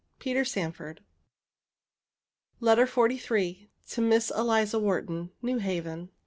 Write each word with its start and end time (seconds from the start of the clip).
PETER 0.17 0.43
SANFORD. 0.43 1.03
LETTER 2.59 2.87
XLIII. 2.87 3.69
TO 3.87 4.01
MISS 4.01 4.31
ELIZA 4.31 4.79
WHARTON. 4.79 5.29
NEW 5.43 5.59
HAVEN. 5.59 6.09